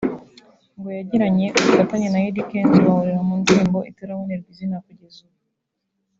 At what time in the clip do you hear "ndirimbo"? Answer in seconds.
3.41-3.79